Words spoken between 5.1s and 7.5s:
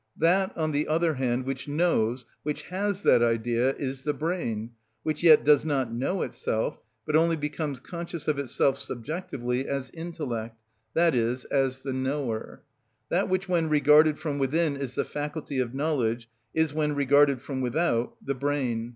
yet does not know itself, but only